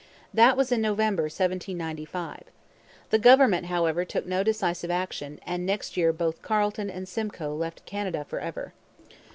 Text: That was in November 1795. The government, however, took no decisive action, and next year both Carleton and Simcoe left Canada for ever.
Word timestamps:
That 0.33 0.57
was 0.57 0.71
in 0.71 0.81
November 0.81 1.25
1795. 1.29 2.45
The 3.11 3.19
government, 3.19 3.67
however, 3.67 4.03
took 4.03 4.25
no 4.25 4.41
decisive 4.41 4.89
action, 4.89 5.39
and 5.45 5.63
next 5.63 5.95
year 5.95 6.11
both 6.11 6.41
Carleton 6.41 6.89
and 6.89 7.07
Simcoe 7.07 7.53
left 7.53 7.85
Canada 7.85 8.25
for 8.27 8.39
ever. 8.39 8.73